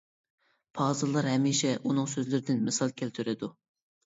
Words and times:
پازىللار 0.79 1.29
ھەمىشە 1.31 1.75
ئۇنىڭ 1.83 2.09
سۆزلىرىدىن 2.15 2.65
مىسال 2.71 2.97
كەلتۈرىدۇ. 3.05 3.53